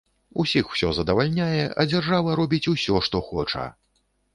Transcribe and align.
Усіх 0.43 0.71
усё 0.75 0.89
задавальняе, 1.01 1.61
а 1.67 1.81
дзяржава 1.93 2.29
робіць 2.43 2.67
усё, 2.77 2.95
што 3.11 3.27
хоча! 3.33 3.73